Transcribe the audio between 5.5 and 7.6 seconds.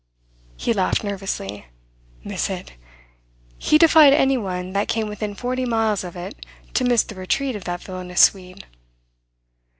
miles of it to miss the retreat